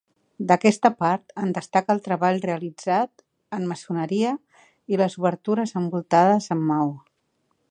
[0.51, 3.25] D'aquesta part en destaca el treball realitzat
[3.59, 4.35] en maçoneria
[4.95, 6.95] i les obertures envoltades amb maó.